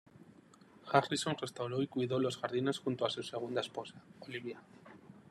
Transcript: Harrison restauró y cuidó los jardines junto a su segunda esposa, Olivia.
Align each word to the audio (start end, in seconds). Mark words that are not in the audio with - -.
Harrison 0.91 1.35
restauró 1.39 1.79
y 1.83 1.87
cuidó 1.87 2.19
los 2.19 2.37
jardines 2.39 2.79
junto 2.79 3.05
a 3.05 3.11
su 3.11 3.21
segunda 3.21 3.61
esposa, 3.61 4.01
Olivia. 4.21 4.59